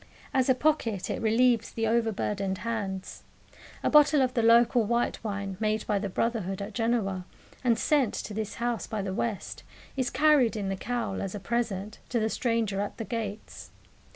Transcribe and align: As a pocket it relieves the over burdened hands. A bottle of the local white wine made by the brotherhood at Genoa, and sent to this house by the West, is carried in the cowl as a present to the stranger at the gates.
As 0.33 0.49
a 0.49 0.55
pocket 0.55 1.11
it 1.11 1.21
relieves 1.21 1.69
the 1.69 1.85
over 1.85 2.11
burdened 2.11 2.57
hands. 2.65 3.21
A 3.83 3.89
bottle 3.91 4.23
of 4.23 4.33
the 4.33 4.41
local 4.41 4.83
white 4.83 5.23
wine 5.23 5.57
made 5.59 5.85
by 5.85 5.99
the 5.99 6.09
brotherhood 6.09 6.59
at 6.59 6.73
Genoa, 6.73 7.23
and 7.63 7.77
sent 7.77 8.15
to 8.15 8.33
this 8.33 8.55
house 8.55 8.87
by 8.87 9.03
the 9.03 9.13
West, 9.13 9.61
is 9.95 10.09
carried 10.09 10.55
in 10.55 10.69
the 10.69 10.75
cowl 10.75 11.21
as 11.21 11.35
a 11.35 11.39
present 11.39 11.99
to 12.09 12.19
the 12.19 12.29
stranger 12.31 12.81
at 12.81 12.97
the 12.97 13.05
gates. 13.05 13.69